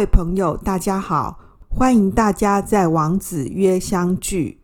[0.00, 4.58] 各位朋友，大家好，欢迎大家在王子约相聚。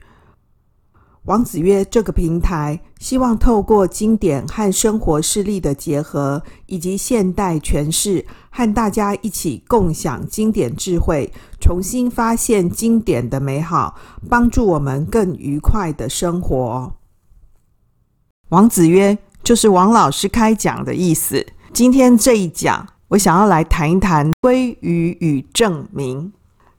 [1.25, 11.31] 王子约这个平台，希望透过经典和生活事例的结合，以及现代诠释，和大家一起共享经典智慧，
[11.61, 13.95] 重新发现经典的美好，
[14.31, 16.95] 帮助我们更愉快的生活。
[18.49, 21.47] 王子约就是王老师开讲的意思。
[21.75, 26.33] 今天这一讲，我想要来谈一谈鲑鱼与证明。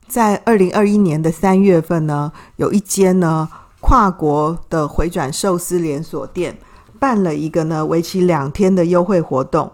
[0.07, 3.49] 在二零二一年的三月份呢，有一间呢。
[3.79, 6.57] 跨国的回转寿司连锁店
[6.99, 9.71] 办了一个呢为期两天的优惠活动，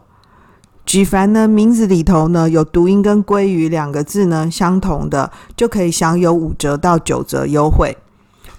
[0.85, 7.97] 举凡呢名字里头呢有读音跟鲑鱼两个字呢相同的，就可以享有五折到九折优惠。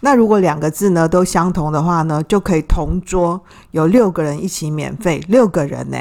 [0.00, 3.42] 那如果两个字呢都相同的话呢，就可以同桌
[3.73, 5.98] 有六个人一起免费，六个人呢。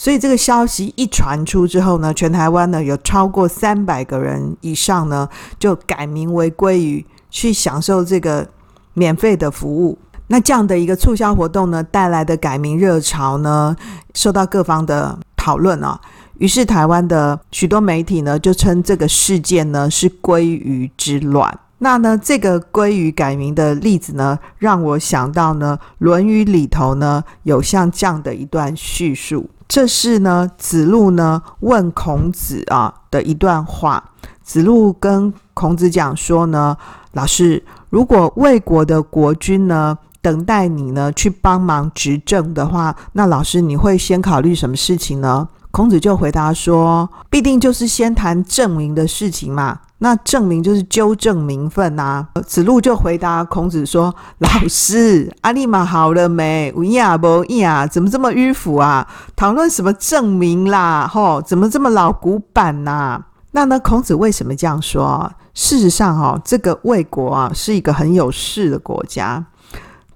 [0.00, 7.04] 所以这个消息一传出之后呢，全台湾呢有超过三百个人以上呢就改名为鲑鱼。
[7.32, 8.44] 去享受这个
[8.92, 13.76] 免费的服务，那这样的一个促销活动呢，带来的改名热潮呢，
[14.14, 16.00] 受到各方的讨论啊。
[16.38, 21.56] 于是台湾的许多媒体呢，就称这个事件呢是“鲑鱼之乱”。
[21.82, 34.12] 那呢，这个鲑鱼改名的例子呢，让我想到呢，《论语》里头呢有像这样的一段叙述，这是呢子路呢问孔子啊的一段话。
[34.42, 36.76] 子路跟孔子讲说呢。
[37.12, 45.48] 老师，如果魏国的国君呢，等待你呢去帮忙执政的话，那老师你会先考虑什么事情呢？
[45.70, 49.78] 孔子就回答说，必定就是先谈证明的事情嘛。
[49.98, 52.42] 那证明就是纠正名分呐、啊。
[52.42, 56.72] 子路就回答孔子说：“老师，阿里玛好了没？
[56.74, 59.06] 无呀不呀，怎么这么迂腐啊？
[59.36, 61.06] 讨论什么证明啦？
[61.06, 63.26] 吼，怎么这么老古板呐、啊？
[63.52, 69.44] 那呢，孔子为什么这样说？”事实上，哈，这个魏国啊是一个很有势的国家。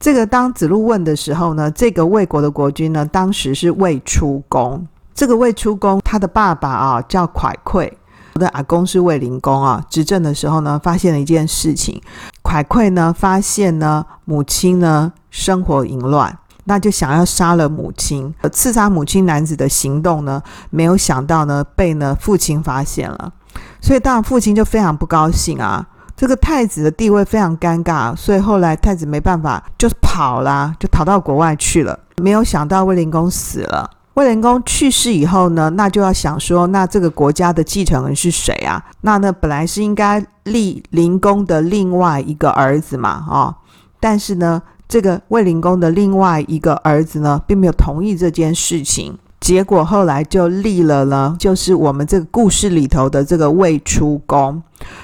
[0.01, 4.87] 这个当子路问的时候呢，这个魏国的国君呢，当时是魏出公。
[5.15, 7.91] 这个魏出公他的爸爸啊叫蒯聩，
[8.35, 9.81] 我的阿公是卫灵公啊。
[9.89, 12.03] 执政的时候呢，发现了一件事情，
[12.43, 23.33] 蒯聩呢发现呢母亲呢生活淫乱，那就想要杀了母亲，刺杀母亲男子的行动呢，没有想到呢被呢父亲发现了。
[23.81, 25.87] 所以当然父亲就非常不高兴啊，
[26.17, 31.97] 这个太子的地位非常尴尬，所以后来太子没办法，就跑啦，就逃到国外去了。
[32.17, 38.83] 没有想到卫灵公死了，卫灵公去世以后呢，那就要想说，那这个国家的继承人是谁啊？
[39.01, 43.55] 那呢本来是应该立灵公的另外一个儿子嘛，哦，
[43.99, 49.19] 但是呢，这个卫灵公的另外一个儿子呢，并没有同意这件事情。
[49.41, 54.63] 结果后来就立了呢，就是我们这个故事里头的这个卫出公。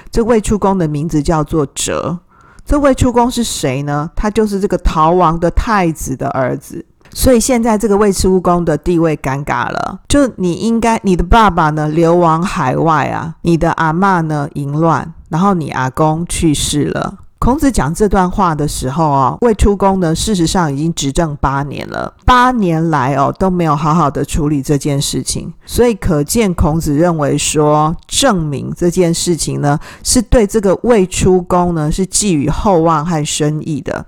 [0.09, 2.17] 这卫出公的名字叫做哲。
[2.65, 4.09] 这卫出公是谁呢？
[4.15, 6.85] 他就是这个逃亡的太子的儿子。
[7.13, 17.15] 所以现在这个卫出公的地位尴尬了，就你应该，你的爸爸呢流亡海外啊，你的阿嬷呢淫乱，然后你阿公去世了。
[17.39, 34.05] 孔子讲这段话的时候啊，卫出公呢，事实上已经执政八年了，八年来哦都没有好好的处理这件事情，所以可见孔子认为说证明这件事情呢，是对这个卫出公呢是寄予厚望和深意的。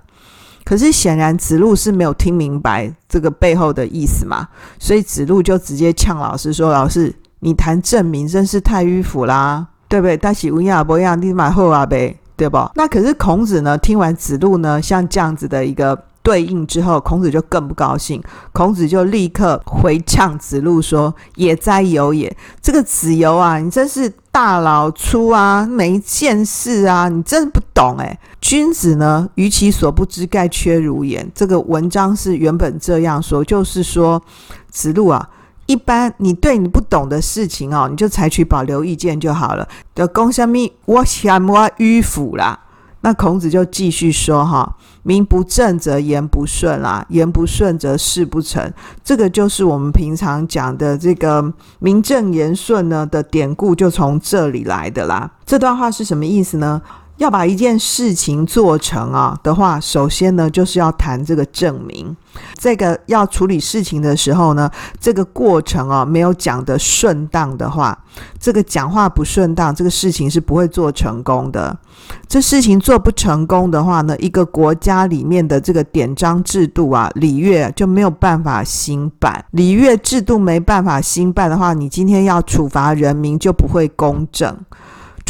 [0.64, 4.48] 可是显然子路是没有听明白这个背后的意思嘛，
[4.78, 10.16] 所以子路就直接呛老师说：“老师，你谈证明真是太迂腐啦，对不对？
[10.16, 12.72] 但是乌鸦伯亚你买后啊呗。”对吧？
[12.74, 13.78] 那可是孔子呢？
[13.78, 18.20] 听完子路呢，像这样子的一个对应之后，孔子就更不高兴。
[18.50, 22.34] 孔子就立刻回呛子路说：“也哉由也！
[22.62, 28.18] 这个子游啊，你真是大老粗啊，没见识啊，你真不懂诶。
[28.40, 31.24] 君子呢，于其所不知，盖缺如也。
[31.34, 34.22] 这个文章是原本这样说，就是说
[34.70, 35.28] 子路啊。”
[35.66, 39.66] 一般你对你不懂的事情哦，你就采取保留意见就好了。
[39.94, 42.60] 就讲什么我嫌我迂腐啦，
[43.04, 48.72] 那孔子就继续说哈：名不正则言不顺啦，言不顺则事不成。
[49.04, 55.30] 这个就是我们平常讲的这个名正言顺呢的典故，就从这里来的啦。
[55.44, 56.80] 这段话是什么意思呢？
[57.16, 62.16] 要把一件事情做成啊的话，首先呢，就是要谈这个证明。
[62.58, 64.68] 这个要处理事情的时候呢，
[64.98, 67.96] 这个过程啊没有讲得顺当的话，
[68.40, 71.78] 这个讲话不顺当，这个事情是不会做成功的。
[72.26, 79.44] 这事情做不成功的话呢，一个国家里面的这个典章制度啊、礼乐就没有办法兴办。
[79.52, 84.58] 礼乐制度没办法兴办的话，你今天要处罚人民就不会公正。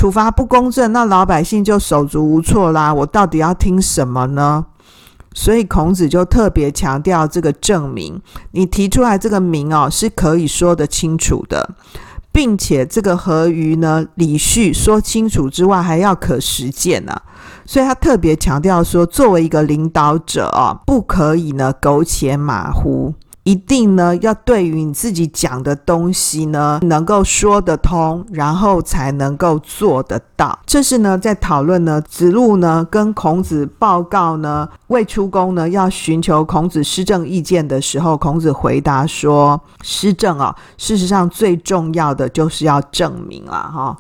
[0.05, 2.93] 处罚不公正，那老百姓就手足无措啦。
[2.93, 4.67] 我到底要听什么呢？
[5.33, 8.21] 所以孔子就特别强调这个证明。
[8.51, 11.71] 你提出来这个名哦，是可以说得清楚的，
[12.31, 17.23] 并且这个合于呢礼序说清楚之外，还要可实践呢、啊。
[17.65, 23.15] 所以他特别强调说，作为一个领导者哦，不可以呢苟且马虎。
[23.45, 30.59] 一定呢，要对于你自己讲的东西呢，能够说得通，然后才能够做得到。
[30.65, 43.97] 这是呢，在讨论呢，子路呢跟孔子报告呢，未出宫呢要寻求孔子施政意见的时候，孔子回答说：“施政啊，事实上最重要的就是要证明了哈。”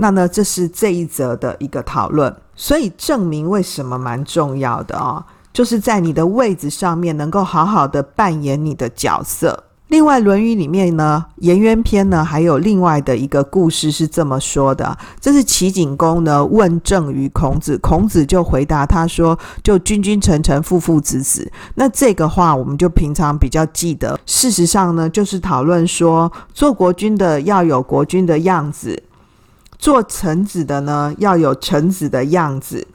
[0.00, 2.32] 那呢，这是这一则的一个讨论。
[2.54, 5.24] 所以证明为什么蛮重要的啊？
[5.52, 9.64] 就是在你的位置上面，能够好好的扮演你的角色。
[9.88, 24.20] 另外，《论语》里面呢，《颜渊篇》呢，还有另外的一个故事是这么说的：这是齐景公呢问政于孔子，孔子就回答他说：“就君君臣臣，父父子子。”那这个话我们就平常比较记得。
[24.26, 29.02] 事实上呢，就是讨论说，做国君的要有国君的样子，
[29.78, 32.86] 做臣子的呢要有臣子的样子。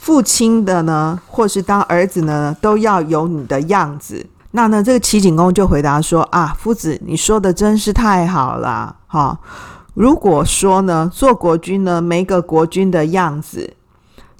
[0.00, 4.24] 父亲的呢，或是当儿子呢，都要有你的样子。
[4.52, 9.38] 那呢，这个齐景公就回答说：“啊，夫子，你说的真是太好了，哈、
[9.92, 13.74] 如果说呢，做国君呢，没个国君的样子；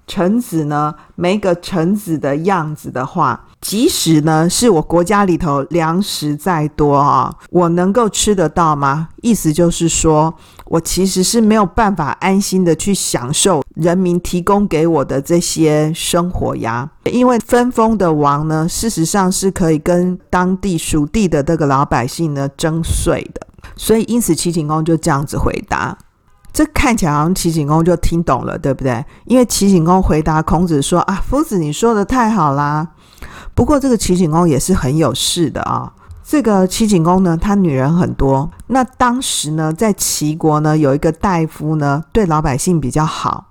[0.06, 9.08] 臣子呢，没个臣子的样子的话，即使呢，是我国家里头粮食再多啊，我能够吃得到吗？
[9.22, 10.34] 意思就是说。”
[10.70, 25.98] 我其实是没有办法安心的去享受人民提供给我的这些生活呀，因为分封的王呢，事实上是可以跟当地属地的这个老百姓呢征税的，所以因此齐景公就这样子回答，
[26.52, 29.04] 这看起来好像齐景公就听懂了，对不对？
[29.26, 32.86] 因为齐景公回答孔子说：“啊，夫子你说的太好啦。”
[33.54, 35.92] 不过这个齐景公也是很有事的啊。
[36.22, 38.48] 这个齐景公呢，他女人很多。
[38.68, 43.48] 那当时呢，在齐国呢，有一个大夫呢，对老百姓比较好。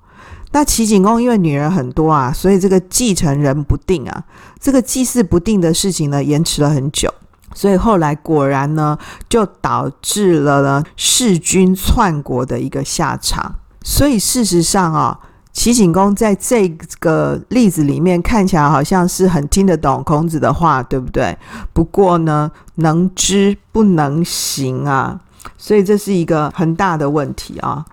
[0.51, 4.23] 那齐景公因为女人很多啊，所以这个继承人不定啊，
[4.59, 7.13] 这个祭祀不定的事情呢，延迟了很久。
[7.53, 8.97] 所以后来果然呢，
[9.27, 13.55] 就导致了呢弑君篡国的一个下场。
[13.83, 15.19] 所以事实上啊。
[15.51, 16.69] 齐景公在这
[16.99, 21.37] 个例子里面看起来好像是很听得懂孔子的话，对不对？
[21.73, 25.19] 不过呢，能知不能行啊，
[25.57, 27.85] 所以这是一个很大的问题啊。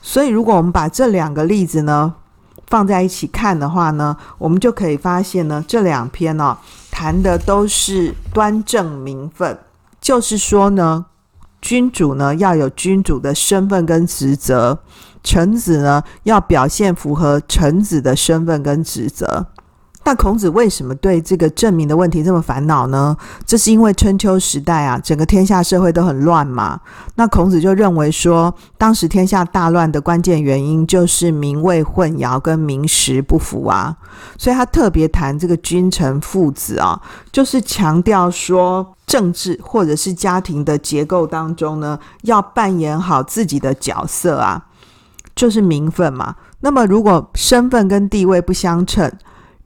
[0.00, 2.14] 所以，如果我们把这两个例子呢
[2.68, 6.56] 放在一起看的话呢，我们就可以发现呢，这两篇呢
[6.90, 9.58] 谈的都是端正名分，
[10.00, 11.04] 就是说呢，
[11.60, 14.78] 君主呢要有君主的身份跟职责。
[15.22, 19.46] 臣子呢，要表现符合臣子的身份跟职责。
[20.04, 23.14] 那孔子为什么对这个证明的问题这么烦恼呢？
[23.44, 26.80] 这是因为春秋时代啊，整个天下社会都很乱嘛。
[27.16, 33.94] 那孔子就认为说，当时天下大乱的关键原因就是名位混淆跟名实不符啊。
[34.38, 36.98] 所以他特别谈这个君臣父子啊，
[37.30, 44.64] 就是强调说，政治或者是家庭的结构当中呢，要扮演好自己的角色啊。
[45.38, 46.34] 就是名分嘛。
[46.58, 49.08] 那么，如果身份跟地位不相称，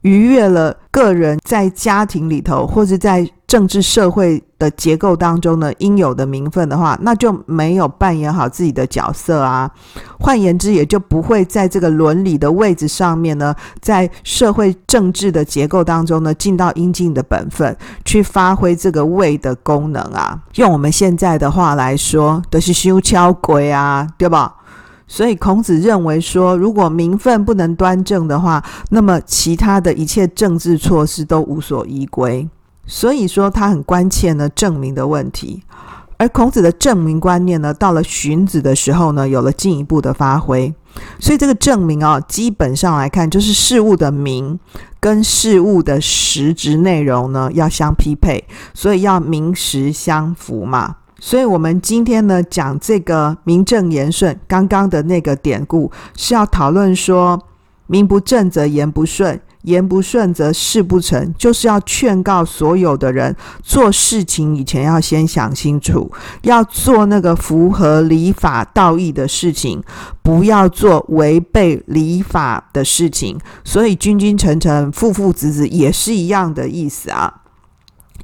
[0.01, 9.71] 逾越了个人在家庭里头或者在政治社会的结构当中呢应有的名分的话，那就没有扮演好自己的角色啊。
[10.19, 17.75] 换言之，也就不会在这个伦理的位置上面呢，在社会政治的结构当中呢，尽到应尽的本分，
[18.05, 20.39] 去发挥这个位的功能啊。
[20.55, 24.53] 用我们现在的话来说，都、是修敲鬼啊，对吧？
[25.15, 32.49] 所以孔子认为说，如果名分不能端正的话，那么其他的一切政治措施都无所依归。
[32.87, 35.61] 所以说他很关切呢证明的问题。
[36.17, 40.73] 而孔子的证明观念呢，到了荀子的时候呢，有了进一步的发挥。
[41.19, 44.59] 所以这个证明啊，基本上来看，就是事物的名
[44.99, 48.43] 跟事物的实质内容呢要相匹配，
[48.73, 50.95] 所以要名实相符嘛。
[51.25, 57.41] 所以，我们今天呢讲这个名正言顺，刚刚的那个典故是要讨论说，
[57.87, 59.39] 名不正则言不顺。
[59.61, 66.11] 言不顺则事不成，就是要劝告所有的人做事情以前要先想清楚，
[66.41, 69.81] 要做那个符合礼法道义的事情，
[70.21, 73.39] 不要做违背礼法的事情。
[73.63, 77.42] 所以君君臣臣，父父子子也是一样的意思啊。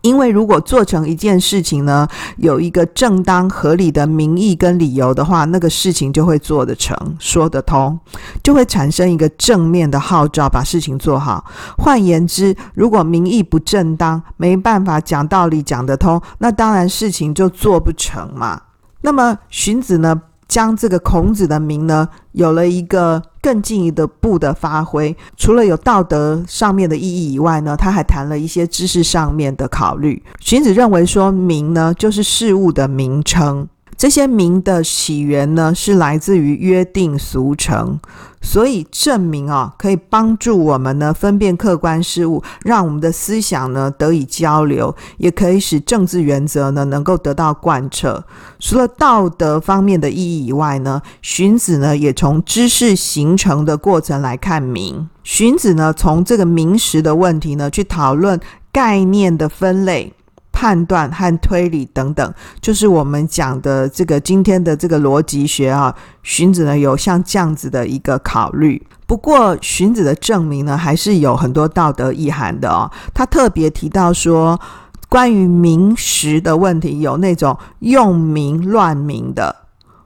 [0.01, 7.99] 因为如果做成一件事情呢，有一个正当合理的名义跟理由的话，那个事情就会做得成，说得通，
[8.43, 11.43] 就会产生一个正面的号召，把事情做好。
[11.77, 18.61] 换言之，如果名义不正当，没办法讲道理讲得通，那当然事情就做不成嘛。
[19.01, 25.15] 那么荀子呢，将这个孔子的名呢，有了一个更进一步的发挥。
[25.37, 30.21] 除了有道德上面的意义以外呢，他还谈了一些知识上面的考虑。
[30.41, 33.67] 荀子认为说，名呢就是事物的名称。
[33.99, 37.99] 这些名的起源呢，是来自于约定俗成，
[38.41, 48.23] 所以证明啊，可以帮助我们呢分辨客观事物，让我们的思想呢得以交流，也可以使政治原则呢能够得到贯彻。
[48.57, 55.09] 除了道德方面的意义以外呢，荀子呢也从知识形成的过程来看名。
[55.25, 58.39] 荀子呢从这个名实的问题呢去讨论
[58.71, 60.13] 概念的分类。
[60.51, 65.95] 判断和推理等等，就是我们讲的这个今天的这个逻辑学啊。
[66.23, 72.91] 荀子呢有像这样子的一个考虑，不过荀子的证明呢还是有很多道德意涵的哦。
[73.13, 74.59] 他特别提到说，
[75.07, 79.55] 关于名实的问题，有那种用名乱名的，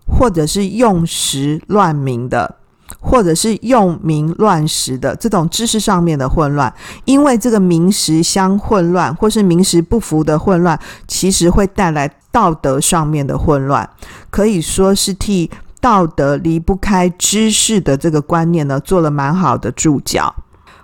[0.07, 2.57] 或者是用实乱名的。
[3.00, 6.73] 或者是用名乱实的这种知识上面的混乱，
[7.05, 13.89] 因为这个名实相混乱，或是名实不符的混乱，其实会带来道德上面的混乱，
[14.29, 20.33] 可以说是替道德离不开知识的这个观念呢，做了蛮好的注脚。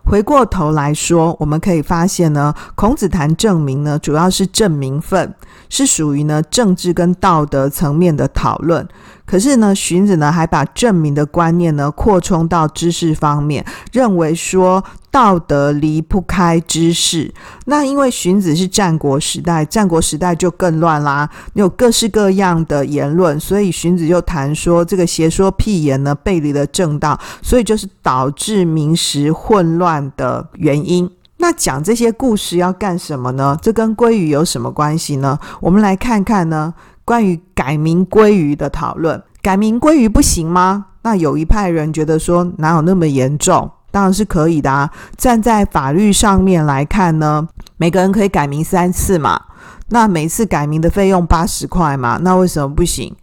[0.03, 5.35] 回过头来说，我们可以发现呢，孔子谈正名呢，主要是证名分，
[5.69, 8.85] 是属于呢政治跟道德层面的讨论。
[9.25, 17.31] 可是呢，荀子呢还把证明的观念呢扩充到知识方面，认为说道德离不开知识。
[17.65, 31.07] 那因为荀子是战国时代，战国时代就更乱啦，有各式各样的言论，所以荀子就谈说这个邪说辟言呢背离了正道，所以就是导致名实混乱的原因。
[31.41, 33.57] 那讲这些故事要干什么呢？
[33.61, 35.39] 这跟鲑鱼有什么关系呢？
[35.61, 36.73] 我们来看看呢。
[37.05, 40.85] 关于改名鲑鱼的讨论，改名鲑鱼不行吗？
[41.01, 43.71] 那有一派人觉得说，哪有那么严重？
[43.89, 44.91] 当然是可以的啊。
[45.17, 49.41] 站在法律上面来看呢，每个人可以改名三次嘛。
[49.87, 53.15] 那每次改名的费用八十块嘛，那为什么不行？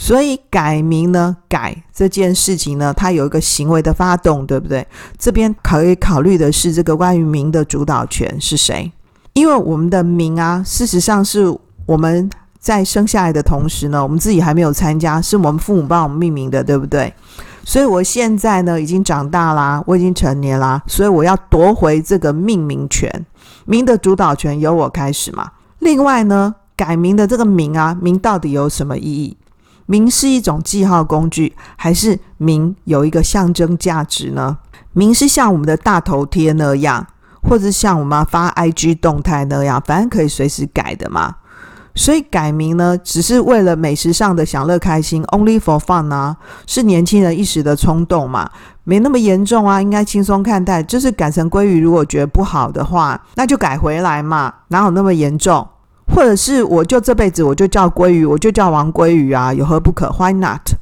[0.00, 4.86] 所以改名呢，改这件事情呢，它有一个行为的发动，对不对？
[5.18, 8.92] 这边可以考虑的是，这个关于名的主导权是谁？
[9.32, 12.30] 因为我们的名啊，事实上是我们。
[12.60, 17.14] 在生下来的同时呢，我们自己还没有参加，是我们父母帮我们命名的，对不对？
[17.64, 23.24] 所以我现在呢已经长大啦，我已经成年啦，所以我要夺回这个命名权，
[23.64, 25.52] 名的主导权由我开始嘛。
[25.78, 29.36] 另外呢，改名的这个名啊，名到底有什么意义？
[29.90, 34.58] 名是一种记号工具，还是名有一个象征价值呢？
[34.92, 37.06] 名是像我们的大头贴那样，
[37.42, 41.36] 或者像我们发 IG 动态那样，反正可以随时改的嘛。
[41.94, 48.48] 所以改名呢，只是为了美食上的享乐开心，only for fun 啊，是年轻人一时的冲动嘛，
[48.84, 50.82] 没那么严重啊，应该轻松看待。
[50.82, 55.66] 就是改成鲑鱼，如果觉得不好的话，那就改回来嘛，哪有那么严重？
[56.14, 60.72] 或者是我就这辈子我就叫鲑鱼，我就叫王鲑鱼啊，有何不可？Why not？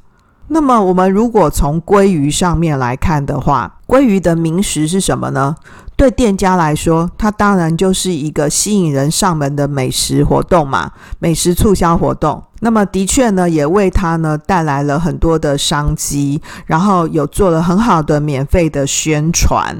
[0.48, 5.56] 那么我们如果从鲑鱼上面来看的话，鲑鱼的名食是什么呢？
[5.96, 12.42] 对店家来说，它当然就是一个吸引人上门的美食活动嘛，美食促销活动。
[12.60, 19.76] 那么的确呢，也为它呢带来了很多的商机，然后有做了很好的免费的宣传。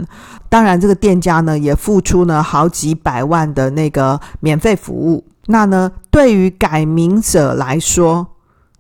[0.48, 5.24] 当然，这个店家呢也付出了好几百万的那个免费服务。
[5.46, 8.26] 那呢，对于改名者来说，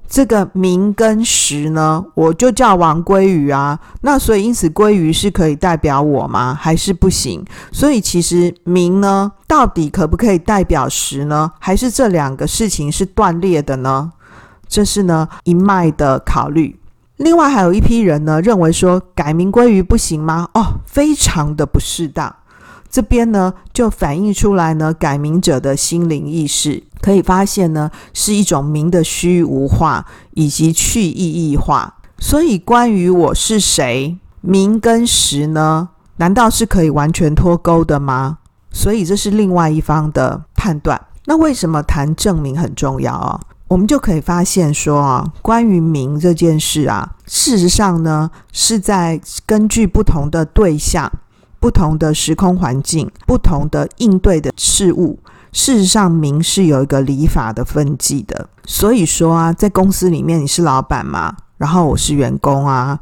[0.08, 3.78] 这个名跟实呢，我就叫王鲑鱼啊。
[4.02, 6.54] 那所以因此鲑鱼是可以代表我吗？
[6.54, 7.44] 还是不行？
[7.72, 11.52] 所以其实名呢，到底可不可以代表实呢？
[11.58, 14.12] 还是这两个事情是断裂的呢？
[14.68, 16.78] 这是呢一脉的考虑。
[17.16, 20.48] 另外还有一批人呢，认为说改名鲑鱼不行吗？
[20.54, 22.34] 哦，非常的不适当。
[22.96, 26.82] 这边呢，就反映出来呢，改名者的心灵意识。
[27.02, 31.98] 可以发现呢，是一种名的虚无化以及去意义化。
[32.18, 38.38] 所以，关于我是谁，名跟实呢，难道是可以完全脱钩的吗？
[38.72, 40.98] 所以，这是另外一方的判断。
[41.26, 43.38] 那为什么谈证明很重要啊？
[43.68, 51.12] 我们就可以发现说啊，关于名这件事啊，事实上呢，是在根据不同的对象、
[51.66, 55.18] 不同的时空环境、不同的应对的事物，
[55.50, 58.48] 事实上名是有一个礼法的分际的。
[58.64, 63.00] 所以说啊，在公司里面你是老板嘛，然后我是员工啊，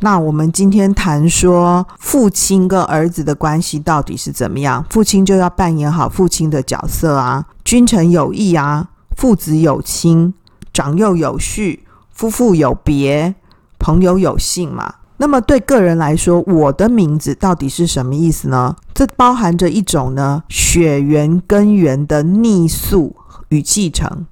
[0.00, 4.84] 那我们今天谈说父亲跟儿子的关系到底是怎么样？
[4.90, 8.88] 父亲就要扮演好父亲的角色啊，君臣有义啊。
[9.16, 10.34] 父子有亲，
[10.72, 13.36] 长幼有序，夫妇有别，
[13.78, 14.94] 朋友有信嘛。
[15.20, 18.74] 那么对个人来说，我的名字到底是什么意思呢？
[18.94, 23.14] 这包含着一种呢血缘根源的逆溯
[23.50, 24.24] 与继承，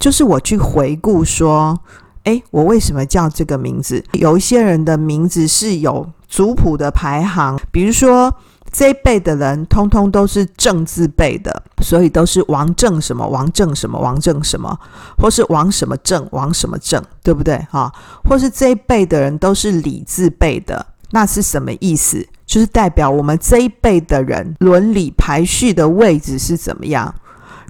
[0.00, 1.78] 就是我去回顾说，
[2.24, 4.04] 诶，我为什么叫这个名字？
[4.14, 8.34] 有一些人的名字是有族谱的排行，比如说。
[8.76, 14.78] 这一辈的人通通都是正字辈的，所以都是王正什么王正什么王正什么，
[15.16, 17.56] 或是王什么正王什么正，对不对？
[17.70, 17.90] 哈，
[18.28, 22.22] 或是这一辈的人都是李字辈的，那是什么意思？
[22.44, 27.14] 就是代表我们这一辈的人伦理排序的位置是怎么样，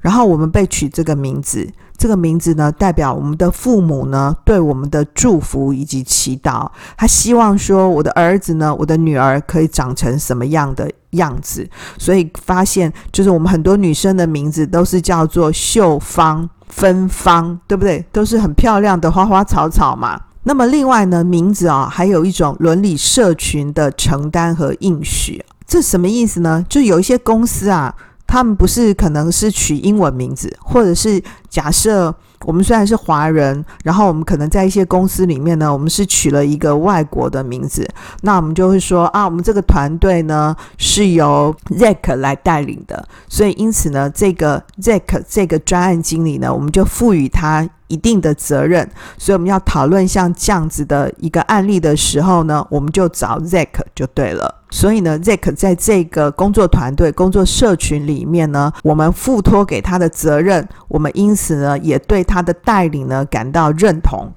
[0.02, 1.70] 然后我们被取这个名字。
[1.98, 6.70] 这个名字呢，代表我们的父母呢对我们的祝福以及祈祷。
[6.94, 11.68] 他希望说，我的儿子呢，我的女儿可以长成什么样的样子。
[11.98, 18.02] 所以发现，就是我们很多女生的名字都是叫做秀芳、芬芳，对不对？
[18.12, 20.20] 都是很漂亮的花花草草嘛。
[20.44, 25.44] 那么另外呢，名字啊，还有一种伦理社群的承担和应许。
[25.66, 26.64] 这什么意思呢？
[26.68, 27.94] 就有一些公司啊。
[28.28, 32.12] 他们不是可能是取英文名字，或者是假设
[32.44, 37.88] 我们虽然是华人，然后我们可能在一些公司里面呢，我们是取了一个外国的名字，
[38.22, 48.88] 那我们就会说啊，我们这个团队呢是由 Zack 来带领的，所以因此呢，这个 Zack 这个专案经理呢，我们就赋予他一定的责任，
[49.18, 54.52] 所以我们要讨论像这样子的一个案例的时候呢，我们就找 Zack 就对了。
[54.70, 64.28] 所以呢，Zack 在这个工作团队、工作社群里面呢，我们付托给他的责任，我们因此呢，也对他的带领呢感到认同。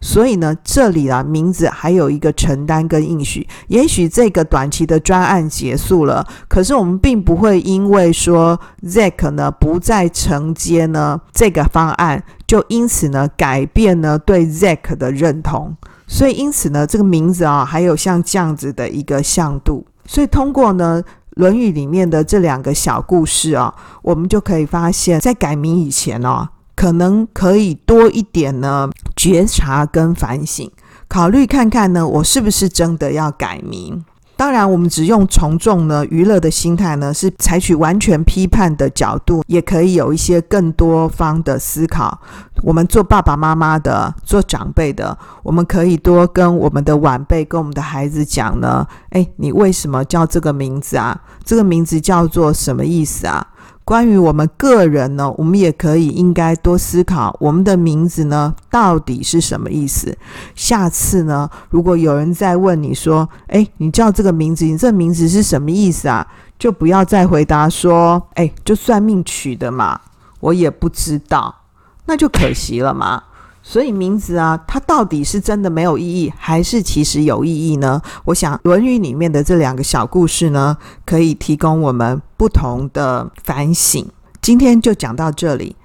[0.00, 3.46] 所以呢，这里啊，名字还有一个承担跟应许。
[3.66, 15.76] 也许这个短期的专案结束了，可是我们并不会因为说 Zack 呢不再承接呢这个方案，就因此呢改变呢对 Zack 的认同。
[16.06, 19.84] 所以因此呢，这个名字啊，还有像这样子的一个向度。
[20.06, 26.48] 所以通过呢《论语》里面的这两个小故事啊，我们就可以发现，在改名以前哦。
[26.78, 30.70] 可能可以多一点呢，觉察跟反省，
[31.08, 34.04] 考虑看看呢，我是不是真的要改名？
[34.36, 42.16] 当然，我们只用从众呢、娱乐的心态呢，是采取完全批判的角度，也可以有一些更多方的思考。
[42.62, 51.20] 我们做爸爸妈妈的、做长辈的，我们可以多跟我们的晚辈、跟我们的孩子讲呢，诶，你为什么叫这个名字啊？
[51.44, 53.44] 这个名字叫做什么意思啊？
[53.88, 60.14] 关于我们个人呢，我们也可以应该多思考我们的名字呢到底是什么意思。
[60.54, 66.26] 下次呢，如果有人再问你说：“哎，你叫这个名字，你这名字是什么意思啊？”
[66.58, 69.98] 就不要再回答说：“哎，就算命取的嘛，
[70.40, 71.54] 我也不知道。”
[72.04, 73.22] 那就可惜了嘛。
[73.70, 78.00] 所以名字啊，它到底是真的没有意义，还是其实有意义呢？
[78.24, 84.08] 我想《论语》里面的这两个小故事呢，可以提供我们不同的反省。
[84.40, 85.76] 今天就讲到这里。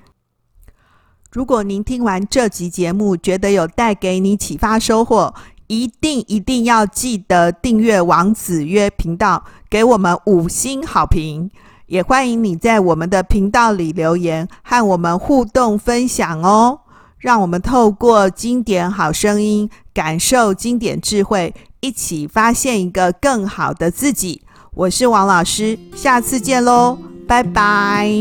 [1.30, 5.34] 如果您听完这集节目，觉得有带给你启发收获，
[5.68, 11.52] 一定一定要记得订阅王子约频道，给我们五星好评。
[11.88, 16.80] 也欢迎你在我们的频道里留言，和我们互动分享哦。
[17.24, 24.42] 让我们透过经典好声音，感受经典智慧，一起发现一个更好的自己。
[24.74, 28.12] 我是王老师，下次见喽，拜拜。